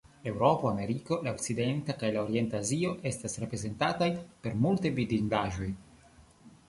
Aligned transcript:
Eŭropo, 0.29 0.67
Ameriko, 0.69 1.17
La 1.27 1.33
Okcidenta 1.37 1.95
kaj 2.03 2.09
la 2.15 2.23
Orienta 2.29 2.61
Azio 2.65 2.95
estas 3.11 3.37
reprezentataj 3.45 4.09
per 4.47 4.57
multaj 4.67 4.93
vidindaĵoj. 5.01 5.69